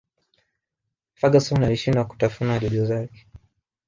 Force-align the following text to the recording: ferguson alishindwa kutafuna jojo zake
ferguson 1.19 1.63
alishindwa 1.63 2.05
kutafuna 2.05 2.59
jojo 2.59 2.85
zake 2.85 3.27